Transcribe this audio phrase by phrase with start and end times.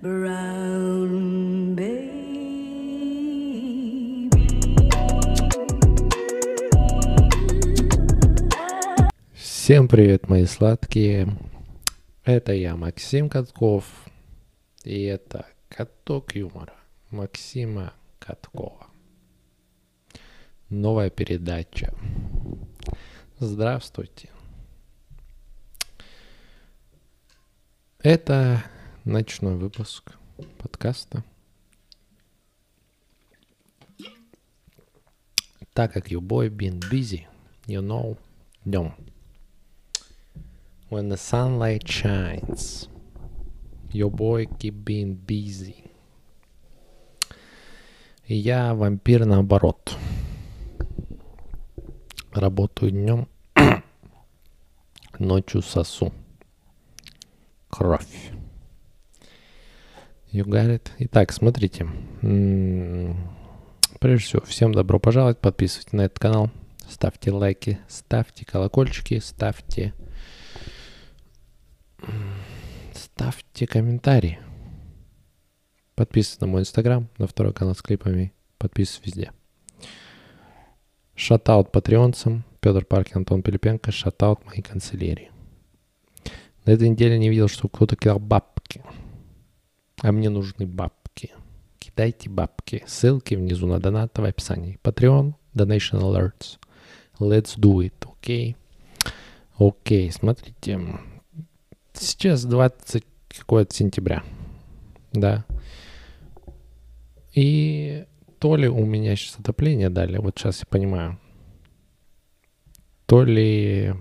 [0.00, 0.08] Всем
[9.88, 11.36] привет, мои сладкие.
[12.24, 13.84] Это я, Максим Катков.
[14.84, 16.72] И это Каток юмора
[17.10, 18.86] Максима Каткова.
[20.70, 21.92] Новая передача.
[23.38, 24.30] Здравствуйте.
[27.98, 28.64] Это
[29.04, 30.12] ночной выпуск
[30.58, 31.24] подкаста.
[35.72, 37.26] Так как your boy been busy,
[37.66, 38.18] you know,
[38.64, 38.94] днем.
[40.90, 42.88] When the sunlight shines,
[43.90, 45.90] your boy keep being busy.
[48.26, 49.96] И я вампир наоборот.
[52.32, 53.28] Работаю днем,
[55.18, 56.12] ночью сосу.
[57.68, 58.39] Кровь.
[60.32, 60.90] You got it?
[60.98, 61.88] Итак, смотрите.
[63.98, 65.38] Прежде всего, всем добро пожаловать.
[65.38, 66.50] Подписывайтесь на этот канал.
[66.88, 69.92] Ставьте лайки, ставьте колокольчики, ставьте...
[72.94, 74.38] Ставьте комментарии.
[75.94, 78.32] Подписывайтесь на мой инстаграм, на второй канал с клипами.
[78.56, 79.32] Подписывайтесь везде.
[81.14, 82.44] Шатаут патреонцам.
[82.60, 83.90] Петр Паркин, Антон Пилипенко.
[83.90, 85.30] Шатаут моей канцелярии.
[86.64, 88.82] На этой неделе не видел, что кто-то кидал бабки.
[90.02, 91.30] А мне нужны бабки.
[91.78, 92.82] Кидайте бабки.
[92.86, 94.78] Ссылки внизу на донат в описании.
[94.82, 96.58] Patreon, Donation Alerts.
[97.18, 98.56] Let's do it, окей?
[99.58, 100.80] Окей, смотрите.
[101.92, 104.22] Сейчас 20 какое-то сентября.
[105.12, 105.44] Да.
[107.34, 108.06] И
[108.38, 111.18] то ли у меня сейчас отопление дали, вот сейчас я понимаю.
[113.06, 113.94] То ли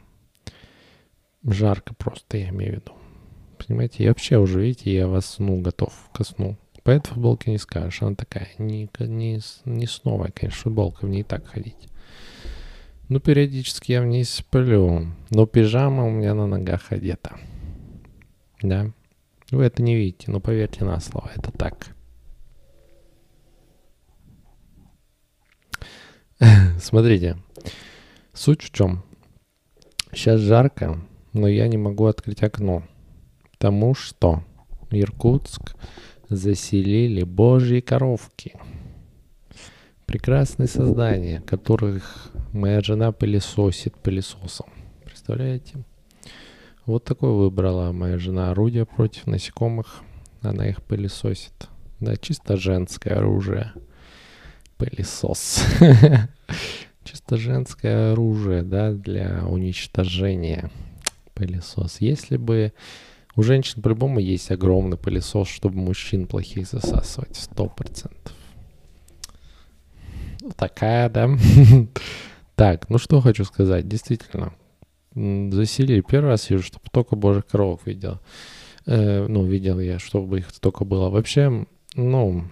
[1.43, 2.93] жарко просто, я имею в виду.
[3.69, 6.57] Понимаете, я вообще уже, видите, я во сну готов ко сну.
[6.81, 11.21] По этой футболке не скажешь, она такая, не, не, не сновая, конечно, футболка, в ней
[11.21, 11.87] так ходить.
[13.09, 17.37] Ну, периодически я в ней сплю, но пижама у меня на ногах одета.
[18.63, 18.91] Да.
[19.51, 21.89] Вы это не видите, но поверьте на слово, это так.
[26.81, 27.37] Смотрите,
[28.33, 29.03] суть в чем?
[30.11, 30.99] Сейчас жарко,
[31.33, 32.81] но я не могу открыть окно,
[33.59, 34.41] потому что
[34.89, 35.75] Иркутск
[36.29, 38.53] заселили божьи коровки.
[40.05, 44.67] Прекрасные создания, которых моя жена пылесосит пылесосом.
[45.03, 45.75] Представляете?
[46.85, 50.03] Вот такое выбрала моя жена орудие против насекомых.
[50.41, 51.67] Она их пылесосит.
[51.99, 53.73] Да, чисто женское оружие.
[54.77, 55.65] Пылесос.
[57.03, 60.71] Чисто женское оружие, да, для уничтожения.
[61.33, 61.99] Пылесос.
[61.99, 62.71] Если бы
[63.39, 67.37] у женщин по-любому есть огромный пылесос, чтобы мужчин плохих засасывать.
[67.37, 68.35] Сто процентов.
[70.57, 71.29] Такая, да.
[72.55, 73.87] Так, ну что хочу сказать.
[73.87, 74.53] Действительно,
[75.15, 76.01] м, заселили.
[76.01, 78.19] Первый раз вижу, чтобы только божьих коровок видел.
[78.85, 81.09] Э, ну, видел я, чтобы их столько было.
[81.09, 82.43] Вообще, ну,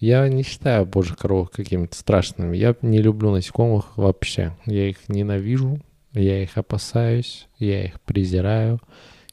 [0.00, 2.56] я не считаю божьих коровок какими-то страшными.
[2.56, 4.56] Я не люблю насекомых вообще.
[4.66, 5.78] Я их ненавижу,
[6.12, 8.80] я их опасаюсь, я их презираю,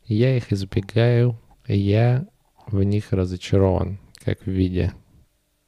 [0.05, 2.27] я их избегаю, я
[2.67, 4.93] в них разочарован, как в виде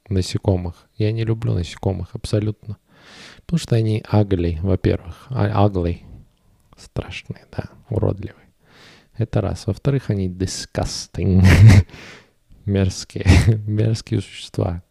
[0.10, 0.88] насекомых.
[0.96, 2.78] Я не люблю насекомых абсолютно.
[3.42, 5.28] Потому что они агли, во-первых.
[5.30, 6.00] А- Ugly.
[6.78, 8.48] Страшные, да, уродливые.
[9.18, 9.68] Это раз.
[9.68, 11.44] Во-вторых, они disgusting.
[12.66, 13.26] Мерзкие.
[13.68, 14.84] Мерзкие существа.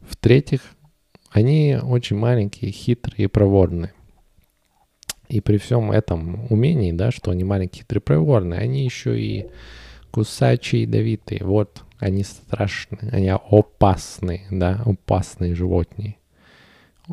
[0.00, 0.62] В-третьих,
[1.30, 3.92] они очень маленькие, хитрые и проворные.
[5.30, 9.46] И при всем этом умении, да, что они маленькие, хитрые, проворные, они еще и
[10.10, 11.44] кусачие, ядовитые.
[11.44, 16.16] Вот, они страшные, они опасные, да, опасные животные.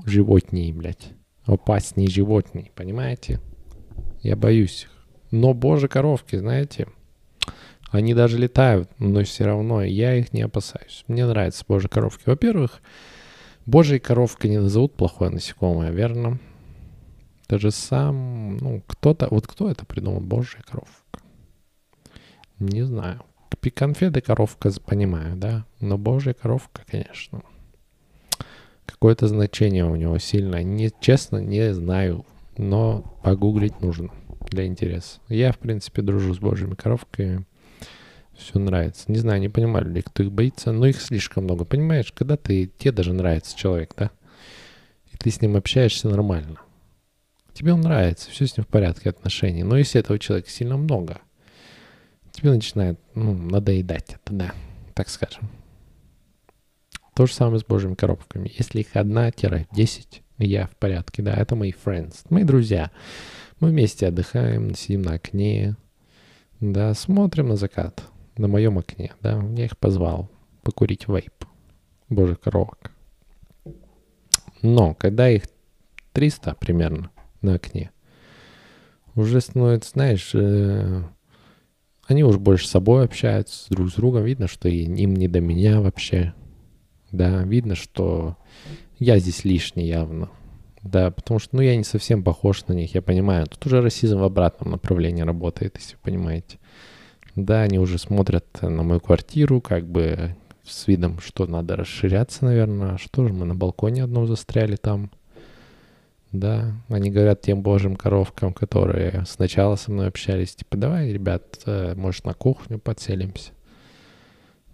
[0.06, 1.10] Животные, блядь.
[1.46, 3.40] Опаснее животные, понимаете?
[4.24, 4.92] Я боюсь их.
[5.30, 6.88] Но боже коровки, знаете,
[7.92, 11.04] они даже летают, но все равно я их не опасаюсь.
[11.08, 12.24] Мне нравятся божьи коровки.
[12.26, 12.82] Во-первых,
[13.68, 16.40] божьей коровкой не назовут плохое насекомое, верно?
[17.48, 21.22] Даже сам, ну, кто-то, вот кто это придумал, божья коровка?
[22.60, 23.22] Не знаю.
[23.76, 25.66] Конфеты коровка, понимаю, да?
[25.82, 27.42] Но божья коровка, конечно.
[28.86, 30.64] Какое-то значение у него сильное.
[30.64, 32.26] Не, честно, не знаю,
[32.58, 34.10] но погуглить нужно
[34.50, 35.20] для интереса.
[35.28, 37.46] Я, в принципе, дружу с божьими коровками.
[38.38, 39.12] Все нравится.
[39.12, 41.66] Не знаю, не понимаю, ли кто их боится, но их слишком много.
[41.66, 44.12] Понимаешь, когда ты, тебе даже нравится человек, да?
[45.12, 46.60] И ты с ним общаешься нормально.
[47.58, 49.64] Тебе он нравится, все с ним в порядке отношений.
[49.64, 51.22] Но если этого человека сильно много,
[52.32, 54.54] тебе начинает ну, надоедать это, да,
[54.94, 55.50] так скажем.
[57.16, 58.54] То же самое с божьими коробками.
[58.60, 62.92] Если их одна-десять, я в порядке, да, это мои friends, мои друзья.
[63.60, 65.78] Мы вместе отдыхаем, сидим на окне,
[66.60, 68.04] да, смотрим на закат
[68.38, 70.30] на моем окне, да, я их позвал
[70.62, 71.34] покурить вейп
[72.08, 72.92] божьих коробок.
[74.62, 75.46] Но когда их
[76.14, 77.10] 300 примерно
[77.48, 77.92] на окне,
[79.16, 81.04] уже становится, знаешь, э,
[82.08, 84.24] они уже больше с собой общаются, друг с другом.
[84.24, 86.34] Видно, что им не до меня вообще.
[87.12, 88.38] Да, видно, что
[89.00, 90.30] я здесь лишний явно.
[90.84, 93.48] Да, потому что, ну, я не совсем похож на них, я понимаю.
[93.48, 96.60] Тут уже расизм в обратном направлении работает, если вы понимаете.
[97.36, 102.94] Да, они уже смотрят на мою квартиру, как бы с видом, что надо расширяться, наверное.
[102.94, 105.12] А что же мы на балконе одном застряли там?
[106.38, 111.96] Да, они говорят тем божьим коровкам, которые сначала со мной общались, типа, давай, ребят, э,
[111.96, 113.54] может, на кухню подселимся.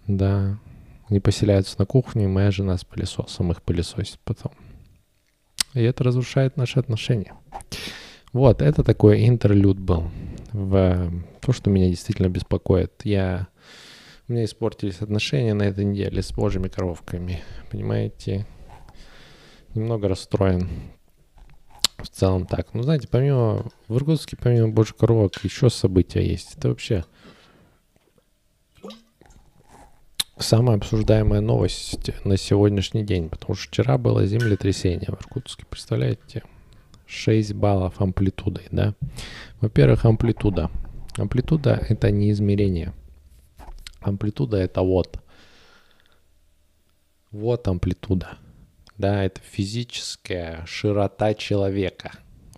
[0.06, 0.58] Да,
[1.08, 4.52] они поселяются на кухню, и моя жена с пылесосом их пылесосит потом.
[5.72, 7.32] И это разрушает наши отношения.
[8.34, 10.10] Вот, это такой интерлюд был
[10.52, 12.92] в то, что меня действительно беспокоит.
[13.04, 13.48] Я...
[14.28, 17.42] У меня испортились отношения на этой неделе с божьими коровками.
[17.70, 18.46] Понимаете?
[19.74, 20.68] Немного расстроен
[21.98, 22.74] в целом так.
[22.74, 26.56] Ну, знаете, помимо в Иркутске, помимо Божьих коровок, еще события есть.
[26.56, 27.04] Это вообще
[30.38, 36.42] самая обсуждаемая новость на сегодняшний день, потому что вчера было землетрясение в Иркутске, представляете?
[37.06, 38.94] 6 баллов амплитудой, да?
[39.60, 40.70] Во-первых, амплитуда.
[41.16, 42.92] Амплитуда— это не измерение.
[44.00, 45.18] Амплитуда— это вот.
[47.30, 48.38] Вот амплитуда.
[48.96, 52.12] Да, это физическая широта человека.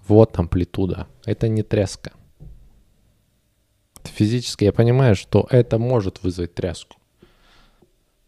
[0.06, 1.08] Вот амплитуда.
[1.24, 2.12] Это не тряска.
[4.00, 6.96] Это физически я понимаю, что это может вызвать тряску.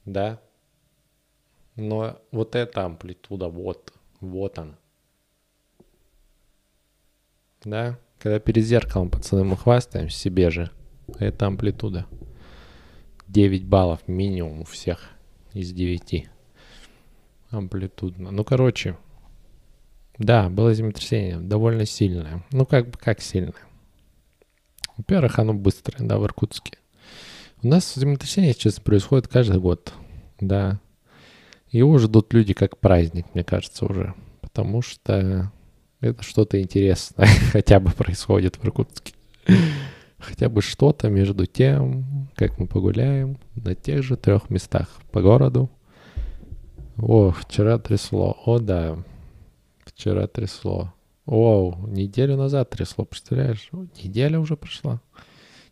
[0.05, 0.41] Да.
[1.77, 4.79] Но вот эта амплитуда, вот, вот она.
[7.65, 10.71] Да, когда перед зеркалом, пацаны, мы хвастаем себе же.
[11.19, 12.07] Это амплитуда.
[13.29, 15.11] 9 баллов минимум у всех
[15.53, 16.29] из 9
[17.51, 18.31] амплитудно.
[18.31, 18.97] Ну, короче,
[20.19, 22.45] да, было землетрясение довольно сильное.
[22.51, 23.55] Ну, как бы как сильное.
[24.97, 26.79] Во-первых, оно быстрое, да, в Иркутске.
[27.63, 29.93] У нас землетрясение сейчас происходит каждый год,
[30.41, 30.81] да.
[31.71, 34.15] Его ждут люди как праздник, мне кажется, уже.
[34.41, 35.53] Потому что
[36.01, 39.15] это что-то интересное хотя бы происходит в Иркутске.
[40.19, 45.71] Хотя бы что-то между тем, как мы погуляем на тех же трех местах по городу,
[47.01, 48.37] о, вчера трясло.
[48.45, 48.99] О, да.
[49.85, 50.93] Вчера трясло.
[51.27, 53.71] О, неделю назад трясло, представляешь?
[54.03, 55.01] Неделя уже прошла.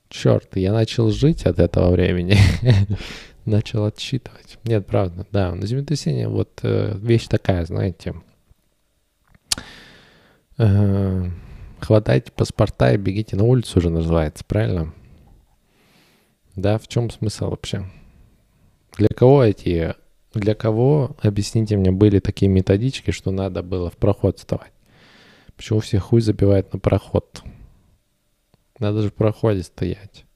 [0.08, 2.37] Черт, я начал жить от этого времени.
[3.44, 4.58] начал отсчитывать.
[4.64, 5.55] Нет, правда, да.
[5.55, 8.14] На землетрясение вот э, вещь такая, знаете.
[10.58, 11.31] Э,
[11.81, 14.93] хватайте паспорта и бегите на улицу уже называется, правильно?
[16.55, 17.84] Да, в чем смысл вообще?
[18.96, 19.94] Для кого эти
[20.41, 24.73] для кого, объясните мне, были такие методички, что надо было в проход вставать?
[25.56, 27.43] Почему все хуй забивают на проход?
[28.79, 30.27] Надо же в проходе стоять.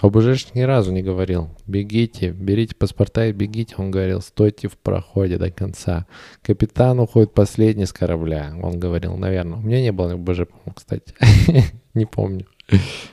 [0.00, 3.76] ОБЖшник ни разу не говорил, бегите, берите паспорта и бегите.
[3.78, 6.06] Он говорил, стойте в проходе до конца.
[6.42, 8.54] Капитан уходит последний с корабля.
[8.62, 9.58] Он говорил, наверное.
[9.58, 10.42] У меня не было ОБЖ,
[10.74, 11.14] кстати.
[11.94, 12.46] Не помню.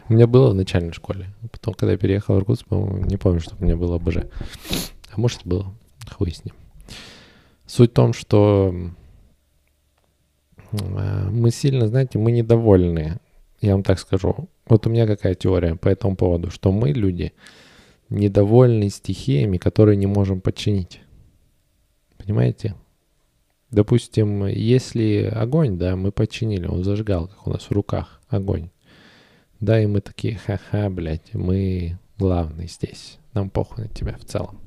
[0.09, 1.27] У меня было в начальной школе.
[1.51, 4.17] Потом, когда я переехал в Иркутск, не помню, что у меня было БЖ.
[5.11, 5.73] А может, было.
[6.09, 6.55] Хуй с ним.
[7.65, 8.73] Суть в том, что
[10.71, 13.19] э, мы сильно, знаете, мы недовольны.
[13.61, 14.49] Я вам так скажу.
[14.65, 17.33] Вот у меня какая теория по этому поводу, что мы, люди,
[18.09, 21.01] недовольны стихиями, которые не можем подчинить.
[22.17, 22.75] Понимаете?
[23.69, 28.69] Допустим, если огонь, да, мы подчинили, он зажигал, как у нас в руках огонь.
[29.61, 33.19] Да, и мы такие, ха-ха, блядь, мы главный здесь.
[33.33, 34.59] Нам похуй на тебя в целом.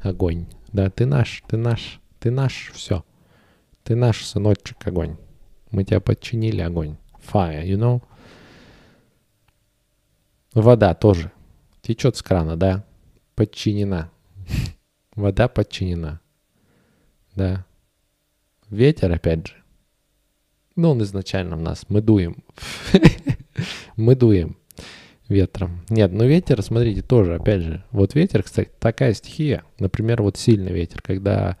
[0.00, 0.46] Огонь.
[0.72, 3.04] Да, ты наш, ты наш, ты наш, все.
[3.84, 5.18] Ты наш сыночек, огонь.
[5.70, 6.96] Мы тебя подчинили, огонь.
[7.30, 8.02] Fire, you know?
[10.54, 11.30] Вода тоже.
[11.82, 12.86] Течет с крана, да?
[13.34, 14.10] Подчинена.
[15.14, 16.20] Вода подчинена.
[17.34, 17.66] Да.
[18.70, 19.62] Ветер, опять же.
[20.74, 21.84] Ну, он изначально у нас.
[21.90, 22.42] Мы дуем.
[23.96, 24.56] мы дуем
[25.28, 25.80] ветром.
[25.88, 30.72] Нет, ну ветер, смотрите, тоже, опять же, вот ветер, кстати, такая стихия, например, вот сильный
[30.72, 31.56] ветер, когда...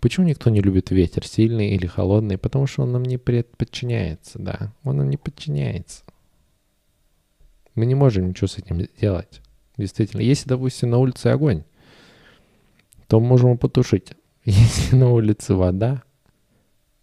[0.00, 2.36] Почему никто не любит ветер, сильный или холодный?
[2.36, 6.02] Потому что он нам не подчиняется, да, он нам не подчиняется.
[7.76, 9.40] Мы не можем ничего с этим сделать.
[9.76, 10.20] Действительно.
[10.20, 11.62] Если, допустим, на улице огонь,
[13.06, 14.12] то можем его потушить.
[14.44, 16.02] Если на улице вода,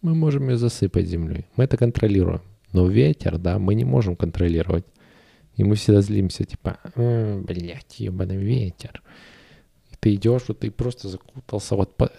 [0.02, 1.46] мы можем ее засыпать землей.
[1.56, 2.42] Мы это контролируем.
[2.72, 4.86] Но ветер, да, мы не можем контролировать.
[5.56, 9.02] И мы всегда злимся, типа, э, блядь, ебаный ветер.
[9.92, 12.12] И ты идешь, вот ты просто закутался, вот по...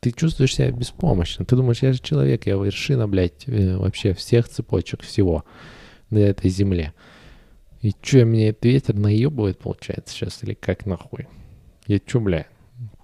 [0.00, 1.46] ты чувствуешь себя беспомощным.
[1.46, 5.44] Ты думаешь, я же человек, я вершина, блядь, э, вообще всех цепочек, всего
[6.10, 6.92] на этой земле.
[7.82, 11.28] И что, мне этот ветер наебывает, получается, сейчас, или как нахуй?
[11.86, 12.46] Я чё, бля,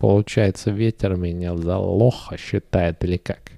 [0.00, 3.52] получается, ветер меня за лоха считает, или как?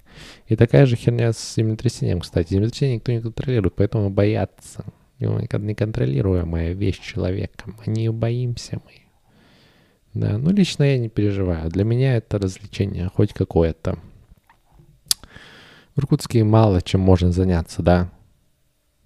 [0.47, 2.55] И такая же херня с землетрясением, кстати.
[2.55, 4.85] Землетрясение никто не контролирует, поэтому боятся.
[5.19, 7.77] Неконтролируемая вещь человеком.
[7.79, 9.07] Мы не боимся мы.
[10.15, 11.71] Да, ну лично я не переживаю.
[11.71, 13.99] Для меня это развлечение хоть какое-то.
[15.95, 18.11] В Иркутске мало чем можно заняться, да.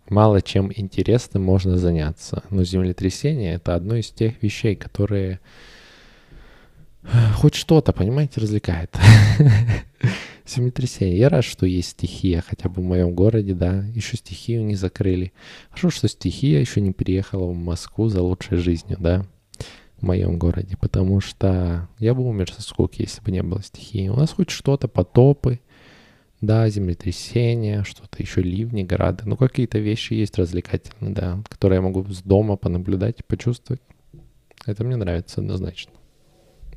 [0.09, 2.43] Мало чем интересным можно заняться.
[2.51, 5.41] Но землетрясение— это одно из тех вещей, которые
[7.37, 8.97] хоть что-то, понимаете, развлекает.
[10.51, 11.19] землетрясение.
[11.19, 13.85] Я рад, что есть стихия, хотя бы в моем городе, да.
[13.95, 15.33] Еще стихию не закрыли.
[15.71, 19.27] Хорошо, что стихия еще не переехала в Москву за лучшей жизнью, да,
[19.99, 20.77] в моем городе.
[20.77, 24.09] Потому что я бы умер со скуки, если бы не было стихии.
[24.09, 25.61] У нас хоть что-то, потопы,
[26.41, 29.25] да, землетрясения, что-то еще, ливни, грады.
[29.27, 33.83] Ну, какие-то вещи есть развлекательные, да, которые я могу с дома понаблюдать почувствовать.
[34.67, 35.93] Это мне нравится однозначно.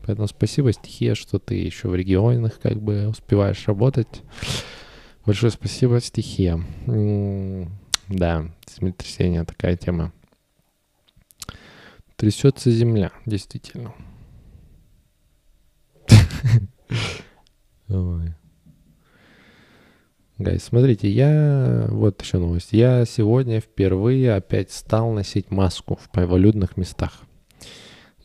[0.05, 4.21] Поэтому спасибо, стихия, что ты еще в регионах как бы успеваешь работать.
[5.25, 6.61] Большое спасибо, стихия.
[8.09, 10.11] Да, землетрясение такая тема.
[12.17, 13.93] Трясется земля, действительно.
[20.37, 21.87] Гай, смотрите, я...
[21.89, 22.73] Вот еще новость.
[22.73, 27.21] Я сегодня впервые опять стал носить маску в повалюдных местах.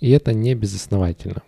[0.00, 1.42] И это не безосновательно.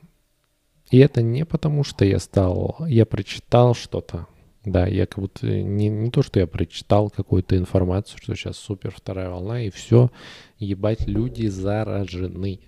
[0.90, 4.26] И это не потому, что я стал, я прочитал что-то.
[4.64, 8.90] Да, я как будто не, не то, что я прочитал какую-то информацию, что сейчас супер
[8.90, 10.10] вторая волна, и все,
[10.58, 12.60] ебать, люди заражены.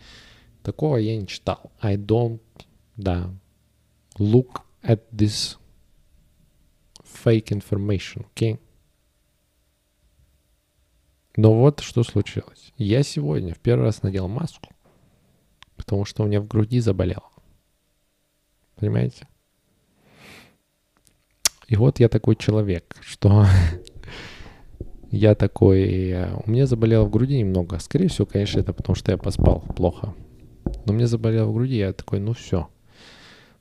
[0.63, 1.73] Такого я не читал.
[1.83, 2.41] I don't,
[2.97, 3.31] да,
[4.17, 5.59] look at this
[7.25, 8.59] fake information, okay?
[11.37, 12.73] Но вот что случилось.
[12.79, 14.73] Я сегодня в первый раз надел маску,
[15.77, 17.32] потому что у меня в груди заболело.
[18.77, 19.29] Понимаете?
[21.69, 23.47] И вот я такой человек, что
[25.11, 26.15] я такой...
[26.45, 27.79] У меня заболело в груди немного.
[27.79, 30.15] Скорее всего, конечно, это потому, что я поспал плохо.
[30.85, 32.69] Но мне заболело в груди, я такой, ну все.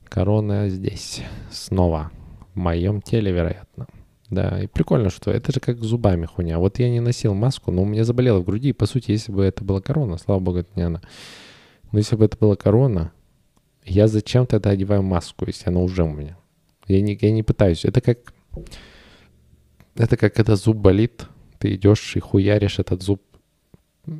[0.10, 2.12] Корона здесь снова.
[2.54, 3.88] В моем теле, вероятно.
[4.30, 6.58] Да, и прикольно, что это же как зубами хуйня.
[6.58, 8.70] Вот я не носил маску, но у меня заболело в груди.
[8.70, 11.02] И, по сути, если бы это была корона, слава богу, это не она.
[11.92, 13.12] Но если бы это была корона,
[13.86, 16.38] я зачем тогда одеваю маску, если она уже у меня?
[16.88, 17.86] Я не, я не пытаюсь.
[17.86, 18.34] Это как...
[19.96, 21.26] Это как когда зуб болит,
[21.60, 23.22] ты идешь и хуяришь этот зуб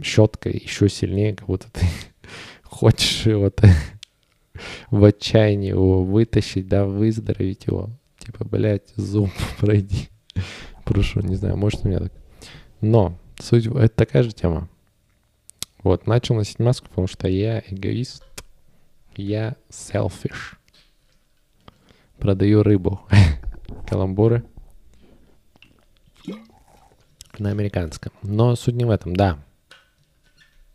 [0.04, 1.86] щеткой еще сильнее, как будто ты
[2.64, 3.52] хочешь его
[4.92, 7.90] в отчаянии его вытащить, да, выздороветь его.
[8.20, 10.10] Типа, блядь, зуб пройди.
[10.86, 12.14] Прошу, не знаю, может у меня так.
[12.82, 14.70] Но суть, это такая же тема.
[15.84, 18.24] Вот, начал носить маску, потому что я эгоист,
[19.16, 20.56] я selfish.
[22.20, 23.02] Продаю рыбу.
[23.90, 24.44] Каламбуры.
[27.40, 28.12] На американском.
[28.22, 29.40] Но суть не в этом, да.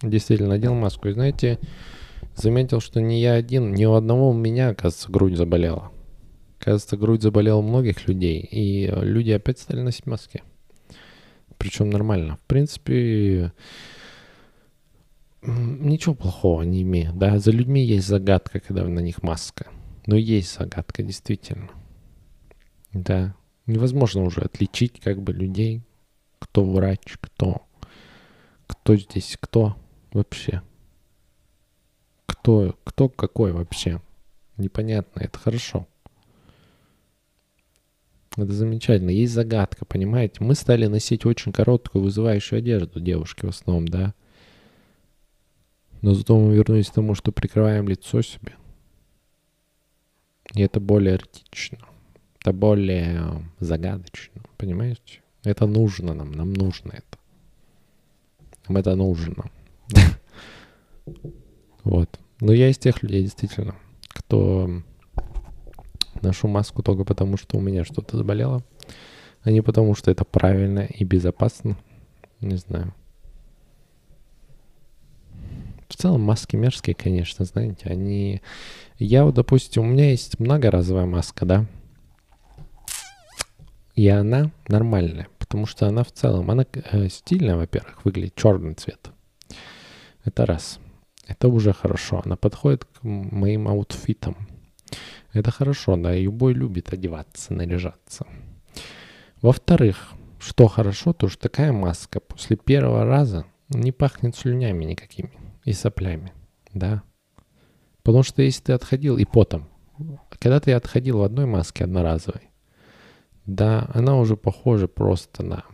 [0.02, 1.08] Действительно, надел маску.
[1.08, 1.58] И знаете,
[2.34, 5.92] заметил, что не я один, ни у одного у меня, кажется, грудь заболела.
[6.58, 8.40] Кажется, грудь заболела у многих людей.
[8.40, 10.42] И люди опять стали носить маски.
[11.58, 12.38] Причем нормально.
[12.44, 13.52] В принципе,
[15.46, 17.12] ничего плохого не имею.
[17.12, 19.66] Да, за людьми есть загадка, когда на них маска.
[20.06, 21.70] Но есть загадка, действительно.
[22.92, 23.34] Да,
[23.66, 25.82] невозможно уже отличить как бы людей,
[26.38, 27.66] кто врач, кто,
[28.66, 29.76] кто здесь, кто
[30.12, 30.62] вообще.
[32.26, 34.00] Кто, кто какой вообще.
[34.56, 35.86] Непонятно, это хорошо.
[38.36, 39.10] Это замечательно.
[39.10, 40.44] Есть загадка, понимаете?
[40.44, 44.14] Мы стали носить очень короткую вызывающую одежду, девушки в основном, да.
[46.06, 48.54] Но зато мы вернулись к тому, что прикрываем лицо себе.
[50.54, 51.78] И это более эротично.
[52.38, 54.40] Это более э, загадочно.
[54.56, 55.22] Понимаете?
[55.42, 56.30] Это нужно нам.
[56.30, 57.18] Нам нужно это.
[58.68, 59.50] Нам это нужно.
[61.82, 62.20] Вот.
[62.40, 63.74] Но я из тех людей, действительно,
[64.08, 64.70] кто
[66.22, 68.62] ношу маску только потому, что у меня что-то заболело,
[69.42, 71.76] а не потому, что это правильно и безопасно.
[72.40, 72.94] Не знаю.
[75.88, 78.42] В целом маски мерзкие, конечно, знаете, они...
[78.98, 81.66] Я вот, допустим, у меня есть многоразовая маска, да,
[83.96, 89.10] и она нормальная, потому что она в целом, она э, стильная, во-первых, выглядит черный цвет.
[90.22, 90.78] Это раз.
[91.26, 92.20] Это уже хорошо.
[92.24, 94.36] Она подходит к моим аутфитам.
[95.32, 98.26] Это хорошо, да, и любой любит одеваться, наряжаться.
[99.40, 105.32] Во-вторых, что хорошо, то что такая маска после первого раза не пахнет слюнями никакими
[105.66, 106.32] и соплями,
[106.72, 107.02] да.
[108.02, 109.68] Потому что если ты отходил и потом,
[110.38, 112.50] когда ты отходил в одной маске одноразовой,
[113.44, 115.64] да, она уже похожа просто на...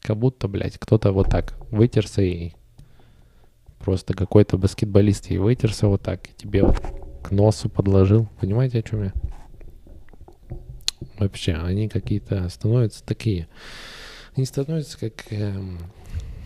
[0.00, 2.52] Как будто, блядь, кто-то вот так вытерся и...
[3.78, 6.82] Просто какой-то баскетболист и вытерся вот так, и тебе вот
[7.24, 8.28] к носу подложил.
[8.38, 9.12] Понимаете, о чем я?
[11.18, 13.48] Вообще, они какие-то становятся такие.
[14.36, 15.78] Они становятся как эм,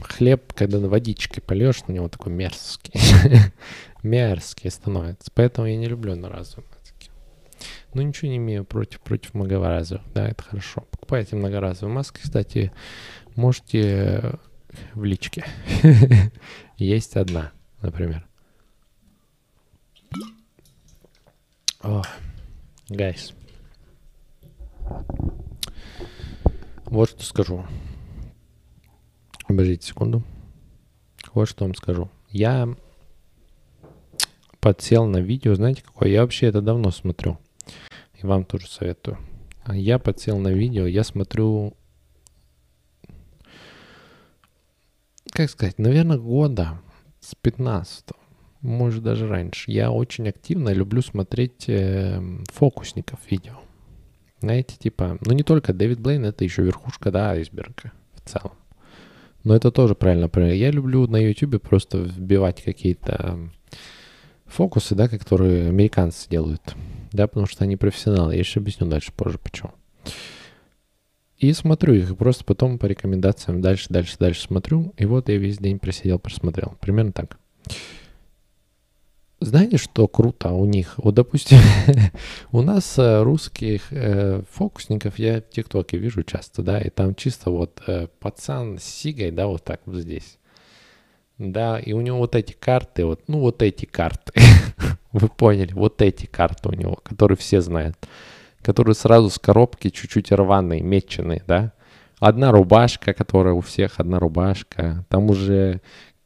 [0.07, 2.93] хлеб, когда на водичке польешь на него такой мерзкий.
[4.03, 5.31] мерзкий становится.
[5.35, 7.11] Поэтому я не люблю одноразовые маски.
[7.93, 10.05] Но ничего не имею против, против многоразовых.
[10.13, 10.83] Да, это хорошо.
[10.91, 12.21] Покупайте многоразовые маски.
[12.23, 12.73] Кстати,
[13.37, 14.39] можете
[14.95, 15.45] в личке.
[16.77, 18.27] Есть одна, например.
[21.81, 22.03] О,
[22.89, 23.35] guys.
[26.87, 27.67] Вот что скажу.
[29.47, 30.23] Обождите секунду.
[31.33, 32.11] Вот что вам скажу.
[32.31, 32.69] Я
[34.61, 36.09] подсел на видео, знаете какое?
[36.09, 37.39] Я вообще это давно смотрю.
[38.21, 39.19] И вам тоже советую.
[39.73, 41.75] Я подсел на видео, я смотрю,
[45.31, 46.81] как сказать, наверное, года
[47.21, 48.07] с 15
[48.61, 49.71] может даже раньше.
[49.71, 52.21] Я очень активно люблю смотреть э,
[52.51, 53.55] фокусников видео.
[54.41, 58.53] Знаете, типа, ну не только Дэвид Блейн, это еще верхушка, да, айсберга в целом.
[59.45, 60.29] Но это тоже правильно.
[60.53, 63.39] Я люблю на YouTube просто вбивать какие-то
[64.47, 66.75] фокусы, да, которые американцы делают.
[67.13, 68.33] Да, потому что они профессионалы.
[68.33, 69.73] Я еще объясню дальше позже, почему.
[71.39, 74.95] И смотрю их, просто потом по рекомендациям дальше, дальше, дальше смотрю.
[74.97, 76.77] И вот я весь день просидел, просмотрел.
[76.81, 77.39] Примерно так.
[79.45, 80.95] Знаете, что круто у них?
[80.97, 81.59] Вот, допустим,
[82.53, 87.51] у нас э, русских э, фокусников я в ТикТоке вижу часто, да, и там чисто
[87.51, 90.39] вот э, пацан с сигой, да, вот так вот здесь.
[91.37, 94.33] Да, и у него вот эти карты, вот, ну вот эти карты,
[95.13, 97.99] вы поняли, вот эти карты у него, которые все знают,
[98.63, 101.75] которые сразу с коробки чуть-чуть рваные, меченые, да.
[102.19, 105.83] Одна рубашка, которая у всех одна рубашка, там уже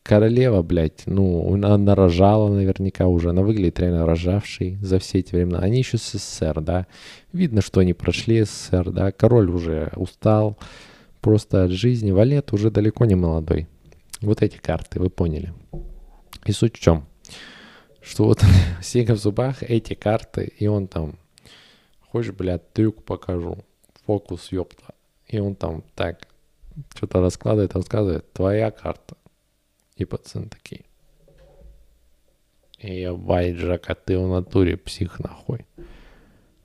[0.09, 5.59] королева, блядь, ну, она рожала наверняка уже, она выглядит реально рожавшей за все эти времена.
[5.59, 6.87] Они еще с СССР, да,
[7.35, 10.57] видно, что они прошли СССР, да, король уже устал
[11.21, 13.68] просто от жизни, валет уже далеко не молодой.
[14.23, 15.53] Вот эти карты, вы поняли.
[16.47, 17.05] И суть в чем?
[18.01, 18.42] Что вот
[18.83, 21.18] Сига в зубах, эти карты, и он там,
[22.01, 23.59] хочешь, блядь, трюк покажу,
[24.07, 24.94] фокус, ёпта.
[25.27, 26.27] И он там так,
[26.94, 29.18] что-то раскладывает, рассказывает, твоя карта.
[29.99, 30.85] И пацаны такие.
[32.81, 35.67] Ебать, Жак, а ты в натуре псих нахуй.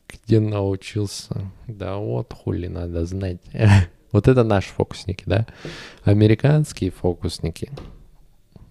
[0.08, 1.52] Где научился?
[1.68, 3.42] Да вот хули надо знать.
[4.12, 5.48] вот это наши фокусники, да?
[6.04, 7.72] Американские фокусники.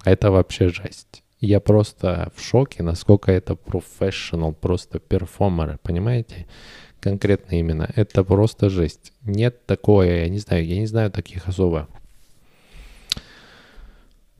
[0.04, 1.24] Это вообще жесть.
[1.40, 6.46] Я просто в шоке, насколько это профессионал, просто перформеры, понимаете?
[7.00, 7.92] Конкретно именно.
[7.96, 9.12] Это просто жесть.
[9.22, 11.88] Нет такое, я не знаю, я не знаю таких особо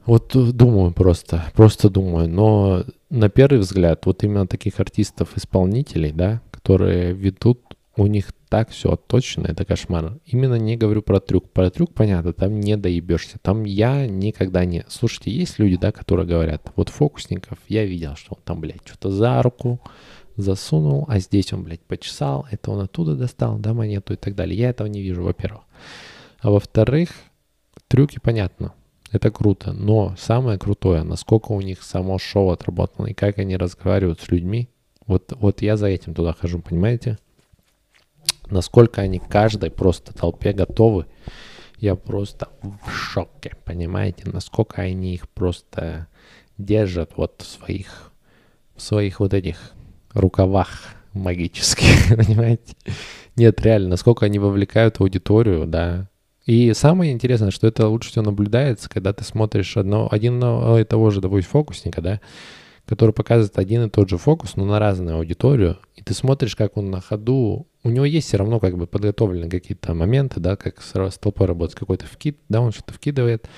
[0.05, 7.13] вот думаю просто, просто думаю, но на первый взгляд вот именно таких артистов-исполнителей, да, которые
[7.13, 7.61] ведут,
[7.97, 10.19] у них так все точно, это кошмар.
[10.25, 11.51] Именно не говорю про трюк.
[11.51, 13.39] Про трюк, понятно, там не доебешься.
[13.41, 14.85] Там я никогда не...
[14.89, 19.11] Слушайте, есть люди, да, которые говорят, вот фокусников я видел, что он там, блядь, что-то
[19.11, 19.81] за руку
[20.37, 24.59] засунул, а здесь он, блядь, почесал, это он оттуда достал, да, монету и так далее.
[24.59, 25.63] Я этого не вижу, во-первых.
[26.41, 27.11] А во-вторых,
[27.89, 28.73] трюки понятно
[29.13, 34.21] это круто, но самое крутое, насколько у них само шоу отработано и как они разговаривают
[34.21, 34.71] с людьми.
[35.07, 37.19] Вот, вот я за этим туда хожу, понимаете?
[38.51, 41.07] Насколько они каждой просто толпе готовы.
[41.77, 44.23] Я просто в шоке, понимаете?
[44.31, 46.07] Насколько они их просто
[46.57, 48.13] держат вот в своих,
[48.77, 49.73] в своих вот этих
[50.15, 50.69] рукавах
[51.13, 52.77] магических, понимаете?
[53.37, 56.09] Нет, реально, насколько они вовлекают аудиторию, да,
[56.45, 61.11] и самое интересное, что это лучше всего наблюдается, когда ты смотришь одно, один и того
[61.11, 62.21] же, допустим, фокусника, да,
[62.85, 66.77] который показывает один и тот же фокус, но на разную аудиторию, и ты смотришь, как
[66.77, 70.83] он на ходу, у него есть все равно как бы подготовлены какие-то моменты, да, как
[70.83, 73.49] с толпой работать, какой-то вкид, да, он что-то вкидывает,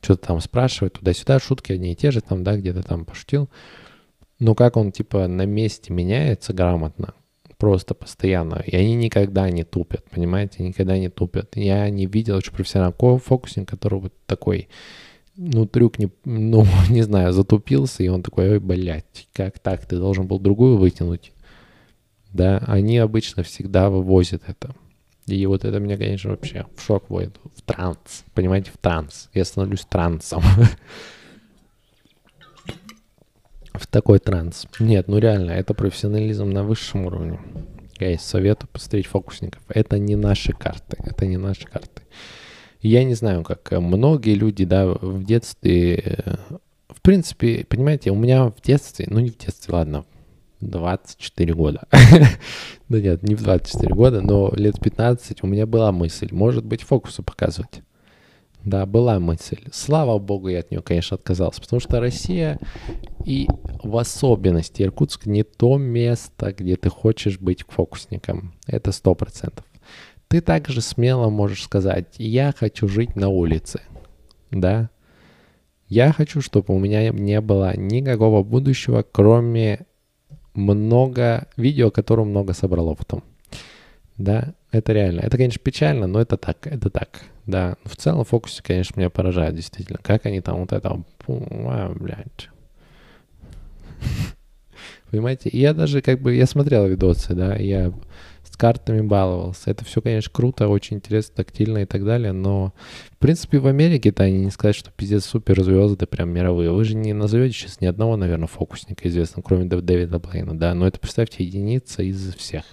[0.00, 3.50] что-то там спрашивает туда-сюда, шутки одни и те же, там, да, где-то там пошутил.
[4.38, 7.14] Но как он, типа, на месте меняется грамотно,
[7.62, 8.56] просто постоянно.
[8.66, 11.54] И они никогда не тупят, понимаете, никогда не тупят.
[11.54, 14.68] Я не видел очень профессионального фокусника, который вот такой,
[15.36, 19.96] ну, трюк не, ну, не знаю, затупился, и он такой, ой, блядь, как так, ты
[19.98, 21.30] должен был другую вытянуть.
[22.32, 24.74] Да, они обычно всегда вывозят это.
[25.26, 29.30] И вот это меня, конечно, вообще в шок вводит, в транс, понимаете, в транс.
[29.34, 30.42] Я становлюсь трансом.
[33.74, 34.66] в такой транс.
[34.78, 37.40] Нет, ну реально, это профессионализм на высшем уровне.
[37.98, 39.62] Я советую посмотреть фокусников.
[39.68, 42.02] Это не наши карты, это не наши карты.
[42.80, 46.34] Я не знаю, как многие люди, да, в детстве, э,
[46.88, 50.04] в принципе, понимаете, у меня в детстве, ну не в детстве, ладно,
[50.60, 51.86] 24 года.
[52.88, 56.82] да нет, не в 24 года, но лет 15 у меня была мысль, может быть,
[56.82, 57.82] фокусы показывать.
[58.64, 59.58] Да, была мысль.
[59.72, 62.58] Слава богу, я от нее, конечно, отказался, потому что Россия
[63.24, 63.48] и
[63.82, 68.54] в особенности Иркутск не то место, где ты хочешь быть фокусником.
[68.66, 69.64] Это сто процентов.
[70.28, 73.80] Ты также смело можешь сказать, я хочу жить на улице.
[74.50, 74.90] Да?
[75.88, 79.86] Я хочу, чтобы у меня не было никакого будущего, кроме
[80.54, 83.24] много видео, которое много собрало потом.
[84.18, 85.20] Да, это реально.
[85.20, 87.22] Это, конечно, печально, но это так, это так.
[87.46, 89.98] Да, в целом фокусе, конечно, меня поражает действительно.
[90.02, 91.02] Как они там вот это...
[91.28, 92.48] А, блядь.
[95.10, 95.50] Понимаете?
[95.52, 96.34] я даже как бы...
[96.34, 97.92] Я смотрел видосы, да, я
[98.44, 99.70] с картами баловался.
[99.70, 102.74] Это все, конечно, круто, очень интересно, тактильно и так далее, но,
[103.10, 106.70] в принципе, в Америке-то они не сказать, что пиздец суперзвезды прям мировые.
[106.70, 110.86] Вы же не назовете сейчас ни одного, наверное, фокусника известного, кроме Дэвида Блейна, да, но
[110.86, 112.64] это, представьте, единица из всех.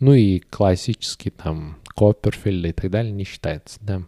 [0.00, 4.02] Ну и классический там Копперфильда и так далее не считается, да.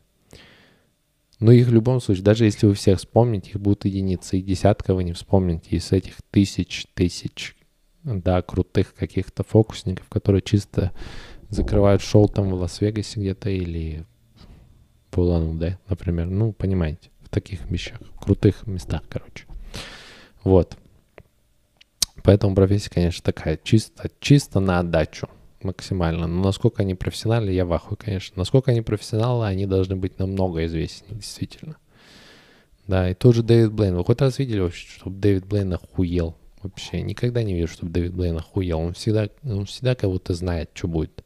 [1.38, 4.94] Но их в любом случае, даже если вы всех вспомните, их будут единицы, и десятка
[4.94, 7.56] вы не вспомните из этих тысяч, тысяч,
[8.04, 10.92] да, крутых каких-то фокусников, которые чисто
[11.50, 14.06] закрывают шоу там в Лас-Вегасе где-то или
[15.10, 16.26] в Улан-Удэ, например.
[16.26, 19.44] Ну, понимаете, в таких вещах, в крутых местах, короче.
[20.42, 20.78] Вот.
[22.22, 25.28] Поэтому профессия, конечно, такая чисто, чисто на отдачу
[25.64, 26.26] максимально.
[26.26, 28.34] Но насколько они профессионалы, я в ахуе, конечно.
[28.38, 31.76] Насколько они профессионалы, они должны быть намного известнее, действительно.
[32.86, 33.96] Да, и тот же Дэвид Блейн.
[33.96, 36.36] Вы хоть раз видели вообще, чтобы Дэвид Блейн охуел?
[36.62, 38.80] Вообще, никогда не вижу, чтобы Дэвид Блейн охуел.
[38.80, 41.24] Он всегда, он всегда будто знает, что будет.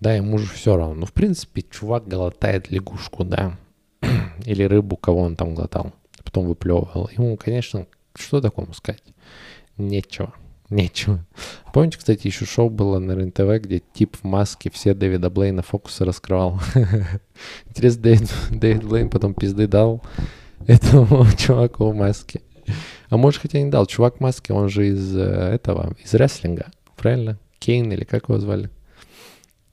[0.00, 0.94] Да, ему же все равно.
[0.94, 3.58] Ну, в принципе, чувак глотает лягушку, да.
[4.44, 5.92] Или рыбу, кого он там глотал.
[6.22, 7.08] Потом выплевывал.
[7.16, 9.02] Ему, конечно, что такому сказать?
[9.76, 10.34] Нечего.
[10.74, 11.24] Нечего.
[11.72, 16.04] Помните, кстати, еще шоу было на РЕН-ТВ, где тип в маске все Дэвида Блейна фокусы
[16.04, 16.60] раскрывал.
[17.68, 20.02] Интересно, Дэвид, Дэвид Блейн потом пизды дал
[20.66, 22.40] этому чуваку в маске.
[23.08, 23.86] А может, хотя не дал.
[23.86, 27.38] Чувак в маске, он же из э, этого, из рестлинга, правильно?
[27.60, 28.68] Кейн или как его звали?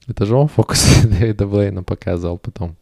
[0.06, 2.76] Это же он фокусы Дэвида Блейна показывал потом.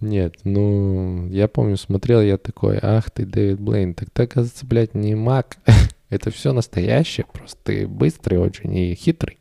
[0.00, 4.94] Нет, ну, я помню, смотрел я такой, ах ты, Дэвид Блейн, так ты, оказывается, блядь,
[4.94, 5.56] не маг.
[6.10, 9.38] это все настоящее, просто ты быстрый очень и хитрый.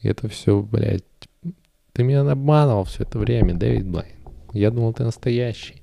[0.00, 1.04] И это все, блядь,
[1.92, 4.16] ты меня обманывал все это время, Дэвид Блейн.
[4.52, 5.82] Я думал, ты настоящий.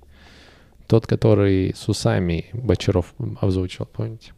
[0.87, 4.33] Тот, который с усами Бочаров озвучил, помните?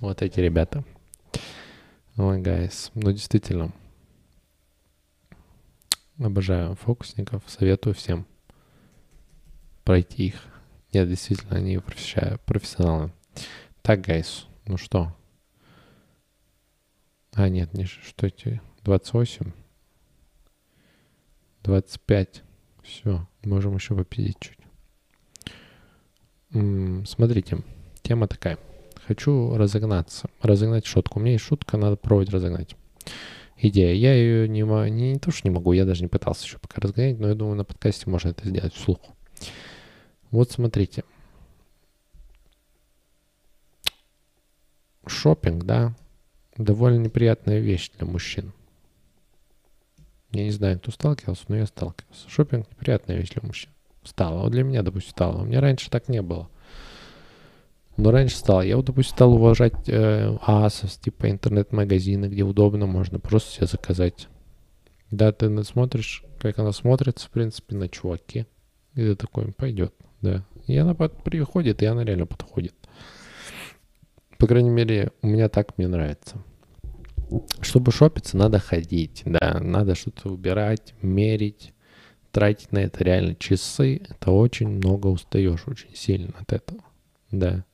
[0.00, 0.84] Вот эти ребята.
[2.16, 3.72] Ой, oh, guys, ну действительно.
[6.18, 8.26] Обожаю фокусников, советую всем
[9.84, 10.44] пройти их.
[10.92, 13.12] Нет, действительно, они профессионалы.
[13.82, 15.16] Так, гайс, ну что?
[17.32, 18.60] А, нет, не что эти?
[18.84, 19.52] 28?
[21.62, 22.42] 25.
[22.82, 24.58] Все, можем еще попить чуть.
[26.52, 27.58] М-м, смотрите,
[28.02, 28.58] тема такая.
[29.06, 30.28] Хочу разогнаться.
[30.42, 31.18] Разогнать шутку.
[31.18, 32.76] У меня есть шутка, надо пробовать разогнать.
[33.56, 33.94] Идея.
[33.94, 36.80] Я ее не, не, не то, что не могу, я даже не пытался еще пока
[36.80, 38.98] разгонять, но я думаю, на подкасте можно это сделать вслух.
[40.32, 41.04] Вот смотрите.
[45.06, 45.94] Шопинг, да,
[46.56, 48.52] довольно неприятная вещь для мужчин.
[50.30, 52.30] Я не знаю, кто сталкивался, но я сталкивался.
[52.30, 53.70] Шопинг неприятная вещь для мужчин.
[54.04, 54.40] Стало.
[54.40, 55.42] Вот для меня, допустим, стало.
[55.42, 56.48] У меня раньше так не было.
[57.98, 58.62] Но раньше стало.
[58.62, 64.28] Я вот, допустим, стал уважать э, Asos, типа интернет-магазины, где удобно, можно просто себе заказать.
[65.10, 68.46] Да, ты смотришь, как она смотрится, в принципе, на чуваке.
[68.94, 69.92] И ты такой, пойдет
[70.22, 70.44] да.
[70.66, 72.74] И она под, приходит, и она реально подходит.
[74.38, 76.36] По крайней мере, у меня так мне нравится.
[77.60, 81.72] Чтобы шопиться, надо ходить, да, надо что-то убирать, мерить,
[82.30, 86.80] тратить на это реально часы, это очень много устаешь, очень сильно от этого.
[87.30, 87.64] Да.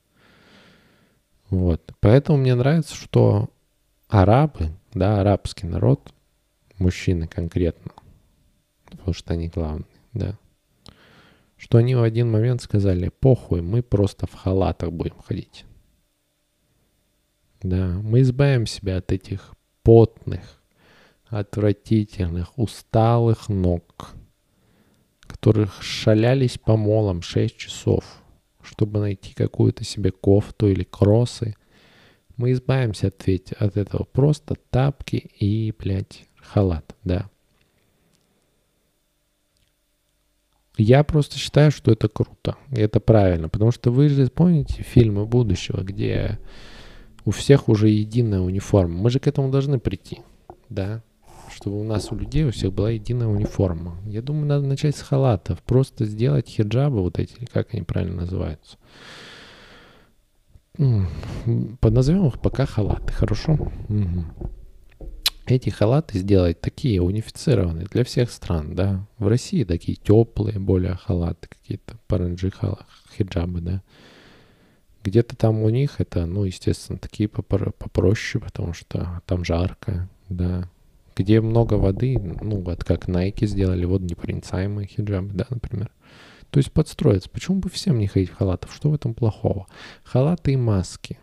[1.51, 1.93] Вот.
[2.01, 3.51] Поэтому мне нравится, что
[4.09, 6.13] арабы, да, арабский народ,
[6.79, 7.93] мужчины конкретно,
[8.85, 10.39] потому что они главные, да,
[11.59, 15.65] что они в один момент сказали, похуй, мы просто в халатах будем ходить.
[17.61, 20.63] Да, мы избавим себя от этих потных,
[21.27, 24.13] отвратительных, усталых ног,
[25.21, 28.05] которых шалялись по молам 6 часов,
[28.63, 31.57] чтобы найти какую-то себе кофту или кроссы.
[32.37, 33.27] Мы избавимся от,
[33.59, 34.05] от этого.
[34.05, 37.29] Просто тапки и, блядь, халат, да.
[40.79, 42.57] Я просто считаю, что это круто.
[42.71, 43.49] И это правильно.
[43.49, 46.39] Потому что вы же помните фильмы будущего, где
[47.25, 48.95] у всех уже единая униформа.
[48.95, 50.21] Мы же к этому должны прийти.
[50.69, 51.03] Да
[51.51, 53.97] чтобы у нас у людей у всех была единая униформа.
[54.05, 55.61] Я думаю, надо начать с халатов.
[55.63, 58.77] Просто сделать хиджабы вот эти, как они правильно называются.
[61.81, 63.55] Подназовем их пока халаты, хорошо?
[63.89, 64.51] Угу.
[65.49, 69.07] Эти халаты сделать такие унифицированные для всех стран, да.
[69.19, 72.53] В России такие теплые, более халаты какие-то, паранджи,
[73.17, 73.83] хиджабы, да.
[75.05, 80.69] Где-то там у них это, ну, естественно, такие попроще, потому что там жарко, да
[81.19, 85.91] где много воды, ну, вот как Nike сделали, вот непроницаемые хиджабы, да, например.
[86.51, 87.29] То есть подстроиться.
[87.29, 88.73] Почему бы всем не ходить в халатов?
[88.73, 89.67] Что в этом плохого?
[90.05, 91.19] Халаты и маски.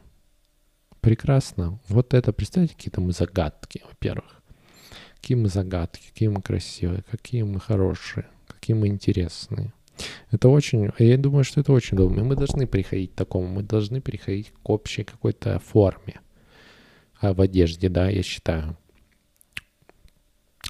[1.06, 1.80] Прекрасно.
[1.88, 4.42] Вот это, представьте, какие-то мы загадки, во-первых.
[5.22, 9.72] Какие мы загадки, какие мы красивые, какие мы хорошие, какие мы интересные.
[10.32, 12.24] Это очень, я думаю, что это очень удобно.
[12.24, 16.22] мы должны приходить к такому, мы должны переходить к общей какой-то форме
[17.22, 18.76] а в одежде, да, я считаю.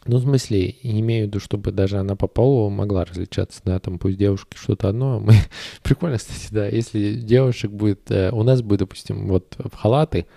[0.07, 3.97] Ну, в смысле, имею в виду, чтобы даже она по полу могла различаться, да, там
[3.97, 5.19] пусть девушки что-то одно.
[5.25, 5.33] Мы...
[5.81, 10.27] Прикольно, кстати, да, если девушек будет, э, у нас будет, допустим, вот в халаты,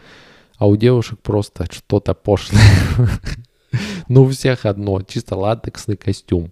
[0.57, 2.63] а у девушек просто что-то пошлое.
[4.09, 6.51] ну, у всех одно, чисто латексный костюм.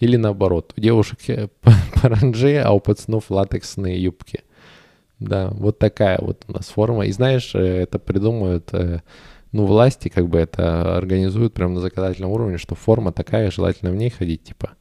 [0.00, 1.48] Или наоборот, у девушек э,
[2.02, 4.42] паранджи, а у пацанов латексные юбки.
[5.20, 7.06] Да, вот такая вот у нас форма.
[7.06, 8.70] И знаешь, э, это придумают
[9.52, 13.96] ну, власти как бы это организуют прямо на законодательном уровне, что форма такая, желательно в
[13.96, 14.72] ней ходить, типа.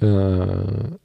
[0.00, 0.96] Э,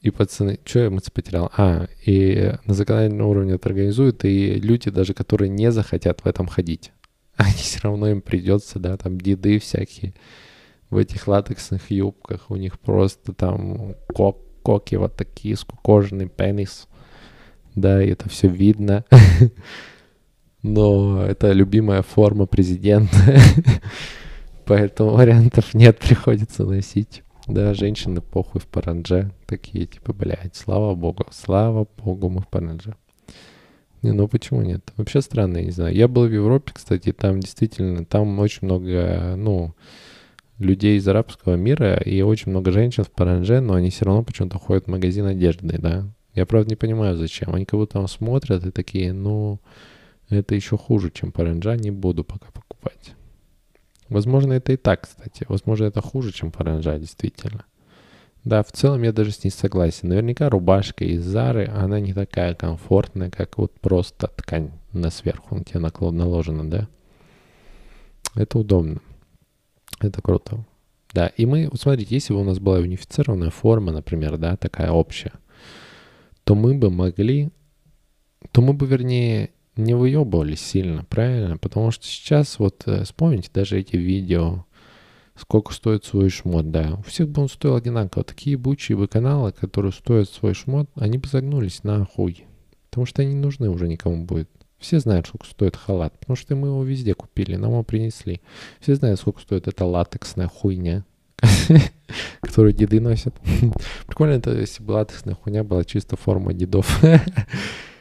[0.00, 1.50] и пацаны, что я мысль потерял?
[1.56, 6.48] А, и на законодательном уровне это организуют, и люди даже, которые не захотят в этом
[6.48, 6.92] ходить,
[7.36, 10.14] они все равно им придется, да, там деды всякие
[10.90, 16.88] в этих латексных юбках, у них просто там кок, коки вот такие, скукоженный пенис,
[17.74, 19.04] да, и это все видно.
[20.62, 23.16] но это любимая форма президента,
[24.64, 27.22] поэтому вариантов нет, приходится носить.
[27.48, 32.94] Да, женщины похуй в паранже, такие типа, блядь, слава богу, слава богу, мы в паранже.
[34.02, 34.92] Не, ну почему нет?
[34.96, 35.94] Вообще странно, я не знаю.
[35.94, 39.74] Я был в Европе, кстати, там действительно, там очень много, ну,
[40.58, 44.58] людей из арабского мира и очень много женщин в паранже, но они все равно почему-то
[44.58, 46.08] ходят в магазин одежды, да.
[46.34, 47.54] Я, правда, не понимаю, зачем.
[47.54, 49.60] Они как будто там смотрят и такие, ну,
[50.34, 53.14] это еще хуже, чем паранджа, не буду пока покупать.
[54.08, 55.46] Возможно, это и так, кстати.
[55.48, 57.64] Возможно, это хуже, чем паранджа, действительно.
[58.44, 60.08] Да, в целом я даже с ней согласен.
[60.08, 65.64] Наверняка рубашка из Зары, она не такая комфортная, как вот просто ткань на сверху на
[65.64, 66.88] тебя наложена, да?
[68.34, 69.00] Это удобно.
[70.00, 70.64] Это круто.
[71.12, 74.90] Да, и мы, вот смотрите, если бы у нас была унифицированная форма, например, да, такая
[74.90, 75.32] общая,
[76.44, 77.50] то мы бы могли,
[78.50, 81.58] то мы бы, вернее, не выебывались сильно, правильно?
[81.58, 84.64] Потому что сейчас, вот э, вспомните даже эти видео,
[85.36, 86.96] сколько стоит свой шмот, да.
[86.98, 88.24] У всех бы он стоил одинаково.
[88.24, 92.44] Такие бучие бы каналы, которые стоят свой шмот, они бы загнулись на хуй.
[92.90, 94.50] Потому что они нужны уже никому будет.
[94.78, 98.40] Все знают, сколько стоит халат, потому что мы его везде купили, нам его принесли.
[98.80, 101.04] Все знают, сколько стоит эта латексная хуйня,
[102.40, 103.34] которую деды носят.
[104.06, 107.00] Прикольно это, если бы латексная хуйня была чисто форма дедов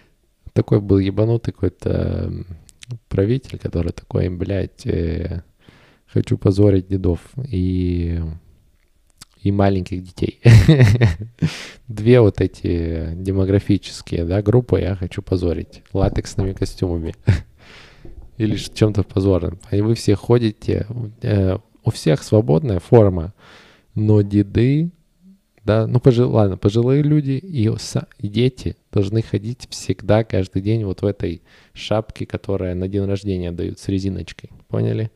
[0.54, 2.46] такой был ебанутый какой-то
[3.10, 5.44] правитель, который такой, блядь, э,
[6.08, 8.22] хочу позорить дедов и,
[9.42, 10.42] и маленьких детей.
[11.88, 17.16] Две вот эти демографические, да, группы я хочу позорить латексными костюмами.
[18.38, 19.60] Или чем-то позорным.
[19.72, 20.88] И вы все ходите,
[21.22, 23.34] э, у всех свободная форма,
[23.94, 24.92] но деды
[25.64, 31.04] да, ну, пожил, ладно, пожилые люди и, и дети должны ходить всегда, каждый день вот
[31.04, 31.44] в этой
[31.74, 34.50] шапке, которая на день рождения дают с резиночкой.
[34.68, 35.12] Поняли?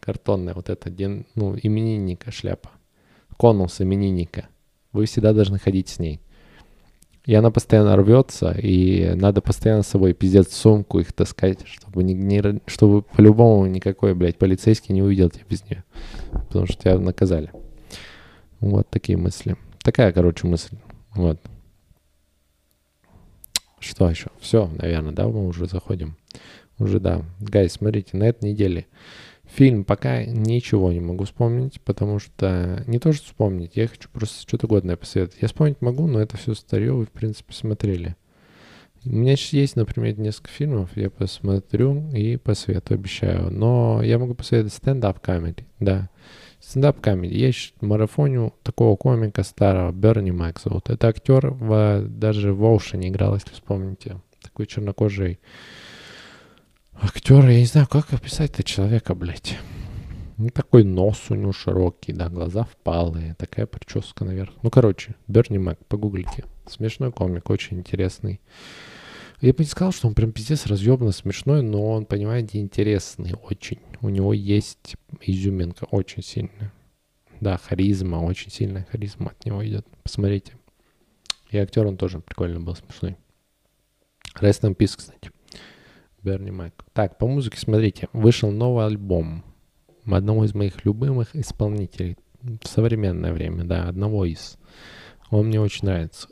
[0.00, 2.70] Картонная вот эта, день, ну, именинника шляпа.
[3.38, 4.48] конус именинника.
[4.92, 6.20] Вы всегда должны ходить с ней.
[7.24, 12.14] И она постоянно рвется, и надо постоянно с собой пиздец сумку их таскать, чтобы, не,
[12.14, 15.84] не, чтобы по-любому никакой, блядь, полицейский не увидел тебя без нее.
[16.32, 17.50] Потому что тебя наказали.
[18.62, 19.56] Вот такие мысли.
[19.82, 20.76] Такая, короче, мысль.
[21.14, 21.38] Вот.
[23.78, 24.30] Что еще?
[24.40, 26.16] Все, наверное, да, мы уже заходим.
[26.78, 27.22] Уже, да.
[27.40, 28.86] Гай, смотрите, на этой неделе
[29.54, 34.40] Фильм пока ничего не могу вспомнить, потому что не то, что вспомнить, я хочу просто
[34.40, 35.42] что-то годное посоветовать.
[35.42, 38.16] Я вспомнить могу, но это все старье вы, в принципе, смотрели.
[39.04, 43.50] У меня сейчас есть, например, несколько фильмов, я посмотрю и посоветую, обещаю.
[43.50, 46.08] Но я могу посоветовать стендап комедий, да.
[46.62, 47.38] Стендап комедий.
[47.38, 47.52] Я
[47.86, 50.70] марафоню такого комика старого, Берни Макса.
[50.70, 54.20] Вот это актер в, даже в Оушене играл, если вспомните.
[54.40, 55.40] Такой чернокожий
[56.94, 59.58] Актер, я не знаю, как описать-то человека, блядь.
[60.36, 64.52] Ну, такой нос у него широкий, да, глаза впалые, такая прическа наверх.
[64.62, 66.44] Ну, короче, Берни Мак, погуглите.
[66.68, 68.40] Смешной комик, очень интересный.
[69.40, 73.80] Я бы не сказал, что он прям пиздец разъебно смешной, но он, понимаете, интересный очень.
[74.00, 74.94] У него есть
[75.26, 76.72] изюминка очень сильная.
[77.40, 79.86] Да, харизма, очень сильная харизма от него идет.
[80.02, 80.52] Посмотрите.
[81.50, 83.16] И актер он тоже прикольно был, смешной.
[84.40, 85.30] Rest in Peace, кстати.
[86.22, 86.84] Берни Мак.
[86.92, 89.44] Так, по музыке, смотрите, вышел новый альбом
[90.06, 94.56] одного из моих любимых исполнителей в современное время, да, одного из.
[95.30, 96.28] Он мне очень нравится.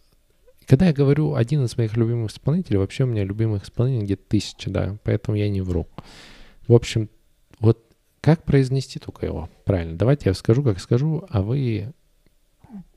[0.66, 4.70] Когда я говорю один из моих любимых исполнителей, вообще у меня любимых исполнителей где-то тысяча,
[4.70, 5.88] да, поэтому я не вру.
[6.66, 7.10] В общем,
[8.20, 9.96] как произнести только его правильно?
[9.96, 11.92] Давайте я скажу, как скажу, а вы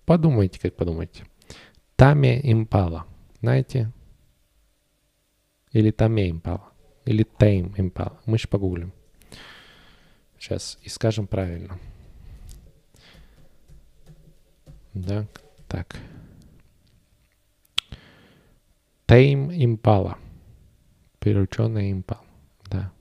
[0.05, 1.25] подумайте, как подумайте.
[1.95, 3.05] Таме Импала.
[3.41, 3.91] Знаете?
[5.71, 6.69] Или Таме Импала.
[7.05, 8.19] Или Tame Impala.
[8.25, 8.93] Мы сейчас погуглим.
[10.37, 11.79] Сейчас и скажем правильно.
[14.93, 15.25] Да,
[15.67, 15.95] так.
[19.07, 20.17] Tame Impala.
[21.19, 22.19] Прирученная импал.
[22.65, 22.91] Да.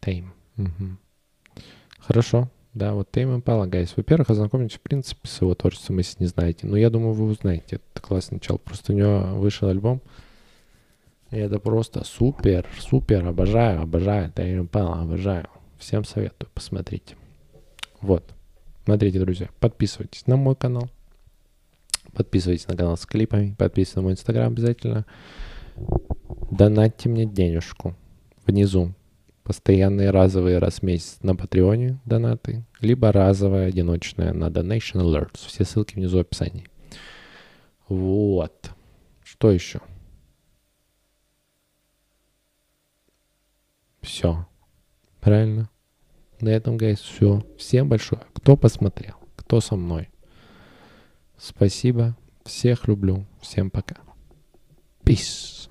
[0.00, 0.32] Tame.
[0.58, 1.62] Угу.
[2.00, 2.48] Хорошо.
[2.74, 3.92] Да, вот Tame Impala, guys.
[3.96, 6.66] Во-первых, ознакомьтесь, в принципе, с его творчеством, если не знаете.
[6.66, 7.76] Но я думаю, вы узнаете.
[7.76, 8.58] Это классный начало.
[8.58, 10.02] Просто у него вышел альбом.
[11.30, 15.48] И это просто супер, супер, обожаю, обожаю, Тайрипал, обожаю.
[15.78, 17.16] Всем советую, посмотрите.
[18.00, 18.24] Вот.
[18.84, 20.88] Смотрите, друзья, подписывайтесь на мой канал.
[22.14, 23.54] Подписывайтесь на канал с клипами.
[23.58, 25.04] Подписывайтесь на мой инстаграм обязательно.
[26.50, 27.94] Донатьте мне денежку
[28.46, 28.94] внизу
[29.48, 35.46] постоянные разовые раз в месяц на Патреоне донаты, либо разовая одиночная на Donation Alerts.
[35.46, 36.68] Все ссылки внизу в описании.
[37.88, 38.70] Вот.
[39.24, 39.80] Что еще?
[44.02, 44.46] Все.
[45.18, 45.70] Правильно?
[46.42, 47.42] На этом, гайс, все.
[47.56, 48.20] Всем большое.
[48.34, 50.10] Кто посмотрел, кто со мной.
[51.38, 52.14] Спасибо.
[52.44, 53.24] Всех люблю.
[53.40, 53.96] Всем пока.
[55.04, 55.70] Peace.